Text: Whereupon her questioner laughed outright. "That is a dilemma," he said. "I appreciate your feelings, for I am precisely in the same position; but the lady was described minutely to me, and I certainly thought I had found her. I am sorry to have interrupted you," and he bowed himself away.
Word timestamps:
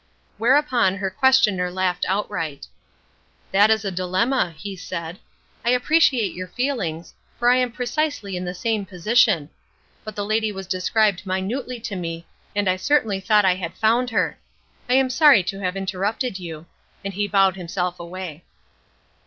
Whereupon 0.39 0.95
her 0.95 1.11
questioner 1.11 1.69
laughed 1.69 2.07
outright. 2.09 2.65
"That 3.51 3.69
is 3.69 3.85
a 3.85 3.91
dilemma," 3.91 4.55
he 4.57 4.75
said. 4.75 5.19
"I 5.63 5.69
appreciate 5.69 6.33
your 6.33 6.47
feelings, 6.47 7.13
for 7.37 7.49
I 7.51 7.57
am 7.57 7.71
precisely 7.71 8.35
in 8.35 8.43
the 8.43 8.55
same 8.55 8.83
position; 8.83 9.51
but 10.03 10.15
the 10.15 10.25
lady 10.25 10.51
was 10.51 10.65
described 10.65 11.27
minutely 11.27 11.79
to 11.81 11.95
me, 11.95 12.25
and 12.55 12.67
I 12.67 12.77
certainly 12.77 13.19
thought 13.19 13.45
I 13.45 13.53
had 13.53 13.75
found 13.75 14.09
her. 14.09 14.39
I 14.89 14.95
am 14.95 15.11
sorry 15.11 15.43
to 15.43 15.59
have 15.59 15.77
interrupted 15.77 16.39
you," 16.39 16.65
and 17.05 17.13
he 17.13 17.27
bowed 17.27 17.55
himself 17.55 17.99
away. 17.99 18.43